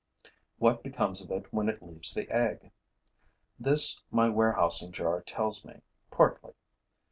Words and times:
What 0.57 0.81
becomes 0.81 1.21
of 1.21 1.29
it 1.29 1.53
when 1.53 1.69
it 1.69 1.83
leaves 1.83 2.15
the 2.15 2.27
egg? 2.31 2.71
This 3.59 4.01
my 4.09 4.29
warehousing 4.29 4.91
jar 4.91 5.21
tells 5.21 5.63
me, 5.63 5.81
partly. 6.09 6.55